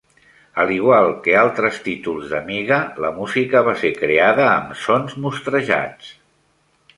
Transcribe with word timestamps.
Al 0.61 0.69
igual 0.75 1.09
que 1.25 1.35
altres 1.41 1.77
títols 1.87 2.25
d'Amiga, 2.31 2.79
la 3.05 3.11
música 3.19 3.61
va 3.69 3.75
ser 3.83 3.93
creada 4.01 4.49
amb 4.55 4.75
sons 4.87 5.15
mostrejats. 5.27 6.11